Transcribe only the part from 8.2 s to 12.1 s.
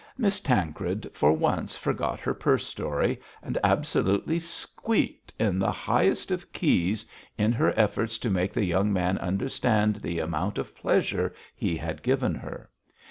make the young man understand the amount of pleasure he had